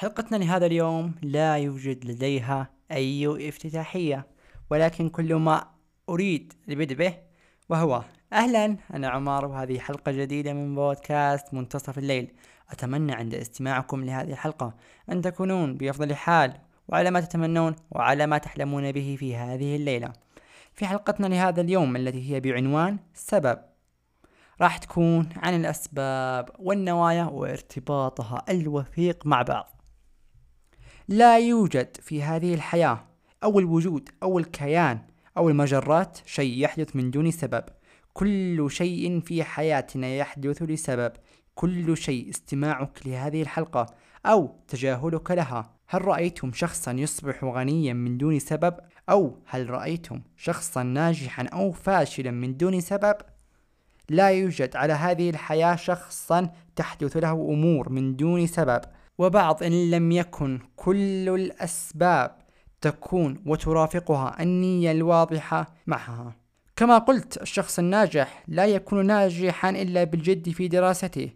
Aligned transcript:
حلقتنا 0.00 0.36
لهذا 0.36 0.66
اليوم 0.66 1.14
لا 1.22 1.54
يوجد 1.56 2.04
لديها 2.04 2.70
أي 2.92 3.48
افتتاحية 3.48 4.26
ولكن 4.70 5.08
كل 5.08 5.34
ما 5.34 5.64
أريد 6.08 6.52
البدء 6.68 6.94
به 6.94 7.14
وهو 7.68 8.04
أهلا 8.32 8.76
أنا 8.94 9.08
عمار 9.08 9.44
وهذه 9.44 9.78
حلقة 9.78 10.12
جديدة 10.12 10.52
من 10.52 10.74
بودكاست 10.74 11.54
منتصف 11.54 11.98
الليل. 11.98 12.32
أتمنى 12.70 13.12
عند 13.12 13.34
استماعكم 13.34 14.04
لهذه 14.04 14.32
الحلقة 14.32 14.74
أن 15.10 15.22
تكونون 15.22 15.76
بأفضل 15.76 16.14
حال 16.14 16.52
وعلى 16.88 17.10
ما 17.10 17.20
تتمنون 17.20 17.76
وعلى 17.90 18.26
ما 18.26 18.38
تحلمون 18.38 18.92
به 18.92 19.16
في 19.18 19.36
هذه 19.36 19.76
الليلة. 19.76 20.12
في 20.74 20.86
حلقتنا 20.86 21.26
لهذا 21.26 21.60
اليوم 21.60 21.96
التي 21.96 22.32
هي 22.32 22.40
بعنوان 22.40 22.98
سبب 23.14 23.58
راح 24.60 24.78
تكون 24.78 25.28
عن 25.36 25.54
الأسباب 25.60 26.48
والنوايا 26.58 27.24
وارتباطها 27.24 28.44
الوثيق 28.48 29.26
مع 29.26 29.42
بعض. 29.42 29.79
لا 31.10 31.38
يوجد 31.38 31.96
في 32.02 32.22
هذه 32.22 32.54
الحياة 32.54 33.04
أو 33.44 33.58
الوجود 33.58 34.08
أو 34.22 34.38
الكيان 34.38 34.98
أو 35.36 35.48
المجرات 35.48 36.18
شيء 36.26 36.58
يحدث 36.58 36.96
من 36.96 37.10
دون 37.10 37.30
سبب. 37.30 37.64
كل 38.12 38.66
شيء 38.70 39.20
في 39.20 39.44
حياتنا 39.44 40.06
يحدث 40.06 40.62
لسبب. 40.62 41.12
كل 41.54 41.96
شيء 41.96 42.30
استماعك 42.30 43.06
لهذه 43.06 43.42
الحلقة 43.42 43.86
أو 44.26 44.56
تجاهلك 44.68 45.30
لها. 45.30 45.72
هل 45.88 46.04
رأيتم 46.04 46.52
شخصا 46.52 46.92
يصبح 46.92 47.44
غنيا 47.44 47.92
من 47.92 48.18
دون 48.18 48.38
سبب؟ 48.38 48.74
أو 49.08 49.36
هل 49.46 49.70
رأيتم 49.70 50.20
شخصا 50.36 50.82
ناجحا 50.82 51.44
أو 51.44 51.72
فاشلا 51.72 52.30
من 52.30 52.56
دون 52.56 52.80
سبب؟ 52.80 53.16
لا 54.08 54.28
يوجد 54.30 54.76
على 54.76 54.92
هذه 54.92 55.30
الحياة 55.30 55.76
شخصا 55.76 56.50
تحدث 56.76 57.16
له 57.16 57.32
أمور 57.32 57.88
من 57.88 58.16
دون 58.16 58.46
سبب. 58.46 58.80
وبعض 59.20 59.62
إن 59.62 59.90
لم 59.90 60.12
يكن 60.12 60.60
كل 60.76 61.28
الأسباب 61.28 62.36
تكون 62.80 63.42
وترافقها 63.46 64.42
النية 64.42 64.90
الواضحة 64.90 65.74
معها. 65.86 66.36
كما 66.76 66.98
قلت 66.98 67.42
الشخص 67.42 67.78
الناجح 67.78 68.44
لا 68.48 68.66
يكون 68.66 69.06
ناجحا 69.06 69.70
إلا 69.70 70.04
بالجد 70.04 70.50
في 70.50 70.68
دراسته. 70.68 71.30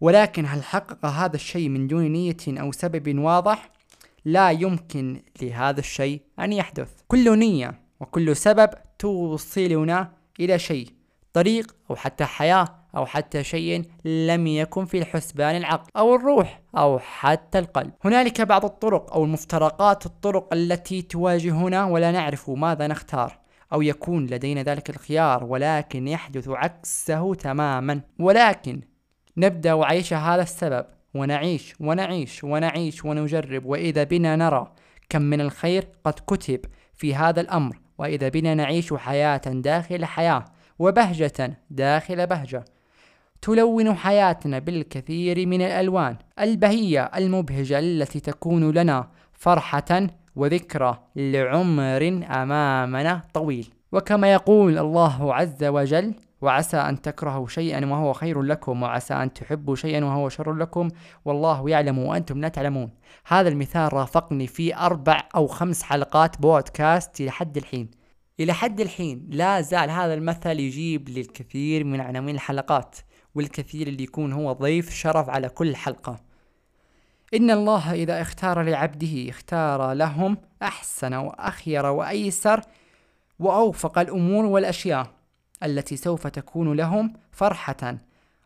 ولكن 0.00 0.46
هل 0.46 0.62
حقق 0.62 1.06
هذا 1.06 1.36
الشيء 1.36 1.68
من 1.68 1.86
دون 1.86 2.12
نية 2.12 2.36
أو 2.48 2.72
سبب 2.72 3.18
واضح؟ 3.18 3.70
لا 4.24 4.50
يمكن 4.50 5.22
لهذا 5.42 5.80
الشيء 5.80 6.20
أن 6.38 6.52
يحدث. 6.52 6.90
كل 7.08 7.38
نية 7.38 7.80
وكل 8.00 8.36
سبب 8.36 8.70
توصلنا 8.98 10.12
إلى 10.40 10.58
شيء 10.58 10.88
طريق 11.32 11.76
أو 11.90 11.96
حتى 11.96 12.24
حياة 12.24 12.68
أو 12.96 13.06
حتى 13.06 13.44
شيء 13.44 13.84
لم 14.04 14.46
يكن 14.46 14.84
في 14.84 14.98
الحسبان 14.98 15.56
العقل 15.56 15.90
أو 15.96 16.14
الروح 16.14 16.60
أو 16.76 16.98
حتى 16.98 17.58
القلب. 17.58 17.92
هنالك 18.04 18.40
بعض 18.40 18.64
الطرق 18.64 19.12
أو 19.12 19.24
المفترقات 19.24 20.06
الطرق 20.06 20.54
التي 20.54 21.02
تواجهنا 21.02 21.84
ولا 21.84 22.10
نعرف 22.10 22.50
ماذا 22.50 22.86
نختار 22.86 23.38
أو 23.72 23.82
يكون 23.82 24.26
لدينا 24.26 24.62
ذلك 24.62 24.90
الخيار 24.90 25.44
ولكن 25.44 26.08
يحدث 26.08 26.48
عكسه 26.48 27.34
تماما. 27.34 28.00
ولكن 28.18 28.80
نبدأ 29.36 29.84
عيش 29.84 30.12
هذا 30.12 30.42
السبب 30.42 30.86
ونعيش 31.14 31.74
ونعيش 31.80 32.44
ونعيش 32.44 33.04
ونجرب 33.04 33.66
وإذا 33.66 34.04
بنا 34.04 34.36
نرى 34.36 34.72
كم 35.08 35.22
من 35.22 35.40
الخير 35.40 35.88
قد 36.04 36.14
كتب 36.26 36.60
في 36.94 37.14
هذا 37.14 37.40
الأمر 37.40 37.78
وإذا 37.98 38.28
بنا 38.28 38.54
نعيش 38.54 38.94
حياة 38.94 39.42
داخل 39.46 40.04
حياة 40.04 40.44
وبهجة 40.78 41.58
داخل 41.70 42.26
بهجة. 42.26 42.64
تلون 43.42 43.94
حياتنا 43.94 44.58
بالكثير 44.58 45.46
من 45.46 45.62
الألوان 45.62 46.16
البهية 46.40 47.10
المبهجة 47.16 47.78
التي 47.78 48.20
تكون 48.20 48.70
لنا 48.70 49.08
فرحة 49.32 50.06
وذكرى 50.36 50.98
لعمر 51.16 52.22
أمامنا 52.30 53.22
طويل. 53.34 53.68
وكما 53.92 54.32
يقول 54.32 54.78
الله 54.78 55.34
عز 55.34 55.64
وجل 55.64 56.14
وعسى 56.40 56.76
أن 56.76 57.02
تكرهوا 57.02 57.46
شيئا 57.46 57.86
وهو 57.86 58.12
خير 58.12 58.42
لكم 58.42 58.82
وعسى 58.82 59.14
أن 59.14 59.32
تحبوا 59.32 59.76
شيئا 59.76 60.04
وهو 60.04 60.28
شر 60.28 60.52
لكم 60.52 60.88
والله 61.24 61.70
يعلم 61.70 61.98
وأنتم 61.98 62.40
لا 62.40 62.48
تعلمون. 62.48 62.90
هذا 63.26 63.48
المثال 63.48 63.92
رافقني 63.92 64.46
في 64.46 64.76
أربع 64.76 65.22
أو 65.34 65.46
خمس 65.46 65.82
حلقات 65.82 66.40
بودكاست 66.40 67.22
لحد 67.22 67.56
الحين. 67.56 67.90
إلى 68.40 68.52
حد 68.52 68.80
الحين 68.80 69.26
لا 69.30 69.60
زال 69.60 69.90
هذا 69.90 70.14
المثل 70.14 70.60
يجيب 70.60 71.08
للكثير 71.08 71.84
من 71.84 72.00
عناوين 72.00 72.34
الحلقات. 72.34 72.96
والكثير 73.38 73.86
اللي 73.86 74.02
يكون 74.02 74.32
هو 74.32 74.52
ضيف 74.52 74.94
شرف 74.94 75.30
على 75.30 75.48
كل 75.48 75.76
حلقة. 75.76 76.20
إن 77.34 77.50
الله 77.50 77.92
إذا 77.92 78.20
اختار 78.20 78.62
لعبده 78.62 79.30
اختار 79.30 79.92
لهم 79.92 80.36
أحسن 80.62 81.14
وأخير 81.14 81.86
وأيسر 81.86 82.60
وأوفق 83.38 83.98
الأمور 83.98 84.44
والأشياء 84.44 85.10
التي 85.62 85.96
سوف 85.96 86.26
تكون 86.26 86.76
لهم 86.76 87.12
فرحة 87.30 87.98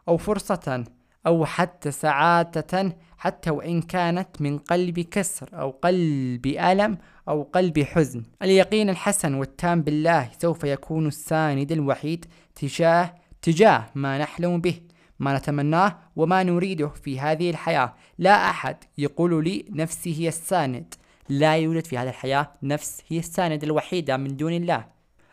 أو 0.09 0.17
فرصة 0.17 0.85
أو 1.27 1.45
حتى 1.45 1.91
سعادة 1.91 2.97
حتى 3.19 3.51
وإن 3.51 3.83
كانت 3.83 4.29
من 4.41 4.59
قلب 4.59 5.01
كسر 5.01 5.49
أو 5.53 5.71
قلب 5.71 6.47
ألم 6.47 6.99
أو 7.29 7.43
قلب 7.43 7.79
حزن. 7.79 8.23
اليقين 8.43 8.91
الحسن 8.91 9.35
والتام 9.35 9.83
بالله 9.83 10.31
سوف 10.39 10.65
يكون 10.65 11.07
الساند 11.07 11.73
الوحيد 11.73 12.27
تجاه 12.55 13.22
تجاه 13.43 13.91
ما 13.95 14.19
نحلم 14.19 14.61
به 14.61 14.81
ما 15.19 15.39
نتمناه 15.39 15.99
وما 16.17 16.43
نريده 16.43 16.89
في 16.89 17.21
هذه 17.21 17.51
الحياة. 17.51 17.95
لا 18.19 18.51
أحد 18.51 18.77
يقول 18.99 19.45
لي 19.45 19.65
نفسي 19.71 20.21
هي 20.21 20.29
الساند. 20.29 20.95
لا 21.29 21.57
يوجد 21.57 21.87
في 21.87 21.99
هذه 21.99 22.09
الحياة 22.09 22.53
نفس 22.63 23.03
هي 23.09 23.19
الساند 23.19 23.65
الوحيدة 23.65 24.17
من 24.17 24.37
دون 24.37 24.53
الله. 24.53 24.87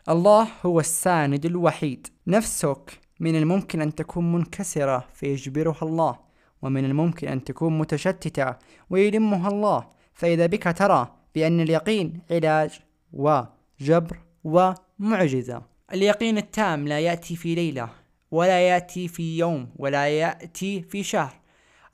الله 0.10 0.48
هو 0.66 0.80
الساند 0.80 1.46
الوحيد. 1.46 2.08
نفسك 2.28 3.00
من 3.20 3.36
الممكن 3.36 3.82
أن 3.82 3.96
تكون 3.96 4.32
منكسرة 4.32 5.08
فيجبرها 5.14 5.84
الله 5.84 6.20
ومن 6.62 6.86
الممكن 6.86 7.28
أن 7.28 7.44
تكون 7.44 7.78
متشتتة 7.78 8.56
ويلمها 8.90 9.50
الله. 9.50 9.88
فإذا 10.14 10.46
بك 10.46 10.64
ترى 10.78 11.16
بأن 11.36 11.60
اليقين 11.60 12.22
علاج 12.32 12.80
وجبر 13.14 14.18
ومعجزة. 14.44 15.62
اليقين 15.94 16.38
التام 16.38 16.88
لا 16.88 17.00
يأتي 17.00 17.36
في 17.36 17.56
ليلة 17.56 17.90
ولا 18.32 18.68
يأتي 18.68 19.08
في 19.08 19.38
يوم 19.38 19.70
ولا 19.76 20.08
يأتي 20.08 20.82
في 20.82 21.04
شهر 21.04 21.34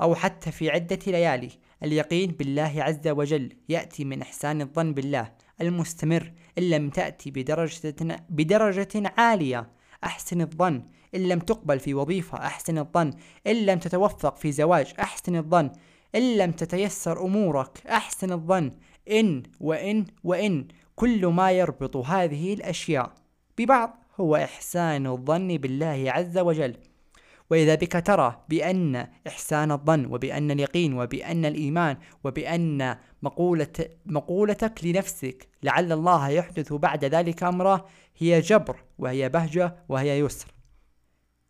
أو 0.01 0.15
حتى 0.15 0.51
في 0.51 0.69
عدة 0.69 0.99
ليالي. 1.07 1.49
اليقين 1.83 2.31
بالله 2.31 2.73
عز 2.77 3.07
وجل 3.07 3.53
يأتي 3.69 4.05
من 4.05 4.21
إحسان 4.21 4.61
الظن 4.61 4.93
بالله 4.93 5.31
المستمر 5.61 6.31
إن 6.57 6.69
لم 6.69 6.89
تأتي 6.89 7.31
بدرجة, 7.31 7.95
بدرجة 8.29 9.13
عالية. 9.17 9.69
أحسن 10.03 10.41
الظن 10.41 10.83
إن 11.15 11.27
لم 11.27 11.39
تقبل 11.39 11.79
في 11.79 11.93
وظيفة 11.93 12.37
أحسن 12.37 12.77
الظن 12.77 13.13
إن 13.47 13.65
لم 13.65 13.79
تتوفق 13.79 14.37
في 14.37 14.51
زواج 14.51 14.93
أحسن 14.99 15.35
الظن 15.35 15.71
إن 16.15 16.37
لم 16.37 16.51
تتيسر 16.51 17.25
أمورك. 17.25 17.87
أحسن 17.87 18.31
الظن 18.31 18.71
إن 19.11 19.43
وإن 19.59 20.05
وإن 20.23 20.67
كل 20.95 21.25
ما 21.25 21.51
يربط 21.51 21.97
هذه 21.97 22.53
الأشياء. 22.53 23.24
ببعض 23.57 23.97
هو 24.19 24.35
إحسان 24.35 25.07
الظن 25.07 25.57
بالله 25.57 26.05
عز 26.07 26.37
وجل. 26.37 26.75
وإذا 27.49 27.75
بك 27.75 28.03
ترى 28.05 28.43
بأن 28.49 29.07
إحسان 29.27 29.71
الظن 29.71 30.05
وبأن 30.05 30.51
اليقين 30.51 30.93
وبأن 30.93 31.45
الإيمان 31.45 31.97
وبأن 32.23 32.95
مقولة 33.21 33.67
مقولتك 34.05 34.85
لنفسك 34.85 35.47
لعل 35.63 35.91
الله 35.91 36.29
يحدث 36.29 36.73
بعد 36.73 37.05
ذلك 37.05 37.43
أمره 37.43 37.85
هي 38.17 38.39
جبر 38.39 38.77
وهي 38.99 39.29
بهجة 39.29 39.75
وهي 39.89 40.19
يسر. 40.19 40.54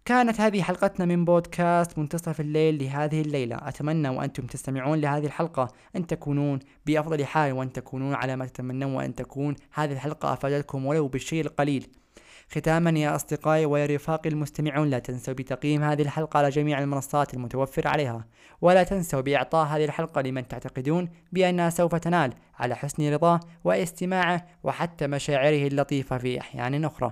كانت 0.07 0.41
هذه 0.41 0.61
حلقتنا 0.61 1.05
من 1.05 1.25
بودكاست 1.25 1.97
منتصف 1.97 2.39
الليل 2.39 2.83
لهذه 2.83 3.21
الليلة. 3.21 3.57
أتمنى 3.61 4.09
وأنتم 4.09 4.45
تستمعون 4.45 5.01
لهذه 5.01 5.25
الحلقة. 5.25 5.67
أن 5.95 6.07
تكونون 6.07 6.59
بأفضل 6.85 7.25
حال 7.25 7.51
وأن 7.51 7.73
تكونون 7.73 8.13
على 8.13 8.35
ما 8.35 8.45
تتمنون 8.45 8.93
وأن 8.93 9.15
تكون 9.15 9.55
هذه 9.73 9.91
الحلقة 9.91 10.33
أفادتكم 10.33 10.85
ولو 10.85 11.07
بالشيء 11.07 11.45
القليل. 11.45 11.87
ختاما 12.49 12.99
يا 12.99 13.15
أصدقائي 13.15 13.65
ويا 13.65 13.85
رفاقي 13.85 14.29
المستمعون 14.29 14.89
لا 14.89 14.99
تنسوا 14.99 15.33
بتقييم 15.33 15.83
هذه 15.83 16.01
الحلقة 16.01 16.37
على 16.37 16.49
جميع 16.49 16.79
المنصات 16.79 17.33
المتوفرة 17.33 17.89
عليها. 17.89 18.25
ولا 18.61 18.83
تنسوا 18.83 19.21
بإعطاء 19.21 19.67
هذه 19.67 19.85
الحلقة 19.85 20.21
لمن 20.21 20.47
تعتقدون 20.47 21.09
بأنها 21.31 21.69
سوف 21.69 21.95
تنال 21.95 22.33
على 22.59 22.75
حسن 22.75 23.13
رضاه 23.13 23.39
واستماعه 23.63 24.45
وحتى 24.63 25.07
مشاعره 25.07 25.67
اللطيفة 25.67 26.17
في 26.17 26.39
أحيان 26.39 26.85
أخرى. 26.85 27.11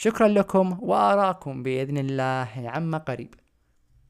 شكرا 0.00 0.28
لكم 0.28 0.78
وأراكم 0.82 1.62
بإذن 1.62 1.98
الله 1.98 2.70
عما 2.74 2.98
قريب. 2.98 3.34